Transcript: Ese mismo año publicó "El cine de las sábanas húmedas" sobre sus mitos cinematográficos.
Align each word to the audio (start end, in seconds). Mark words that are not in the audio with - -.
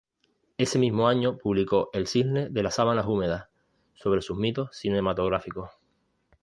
Ese 0.57 0.79
mismo 0.79 1.07
año 1.07 1.37
publicó 1.37 1.91
"El 1.93 2.07
cine 2.07 2.49
de 2.49 2.63
las 2.63 2.73
sábanas 2.73 3.05
húmedas" 3.05 3.49
sobre 3.93 4.23
sus 4.23 4.35
mitos 4.35 4.75
cinematográficos. 4.75 5.69